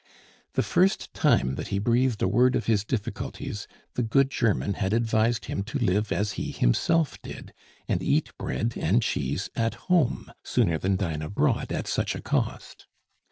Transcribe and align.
The 0.53 0.63
first 0.63 1.13
time 1.13 1.53
that 1.53 1.67
he 1.67 1.77
breathed 1.77 2.23
a 2.23 2.27
word 2.27 2.55
of 2.55 2.65
his 2.65 2.83
difficulties, 2.83 3.67
the 3.93 4.01
good 4.01 4.31
German 4.31 4.73
had 4.73 4.93
advised 4.93 5.45
him 5.45 5.61
to 5.65 5.77
live 5.77 6.11
as 6.11 6.31
he 6.31 6.49
himself 6.51 7.21
did, 7.21 7.53
and 7.87 8.01
eat 8.01 8.35
bread 8.39 8.73
and 8.77 9.03
cheese 9.03 9.51
at 9.55 9.75
home 9.75 10.31
sooner 10.43 10.79
than 10.79 10.95
dine 10.95 11.21
abroad 11.21 11.71
at 11.71 11.85
such 11.85 12.15
a 12.15 12.21
cost. 12.23 12.87